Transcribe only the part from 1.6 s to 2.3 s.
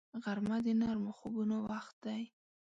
وخت دی